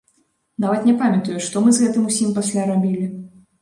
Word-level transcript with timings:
Нават 0.65 0.87
не 0.89 0.95
памятаю, 1.03 1.37
што 1.51 1.65
мы 1.69 1.77
з 1.77 1.87
гэтым 1.87 2.11
усім 2.11 2.29
пасля 2.43 2.69
рабілі. 2.75 3.05